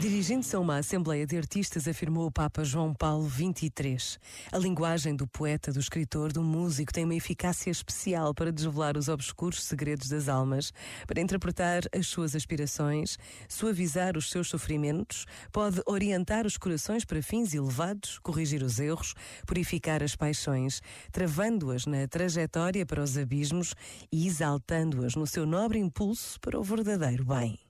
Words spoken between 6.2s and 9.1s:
do músico tem uma eficácia especial para desvelar os